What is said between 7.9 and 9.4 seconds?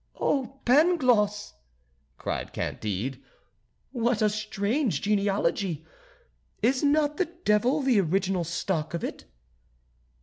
original stock of it?"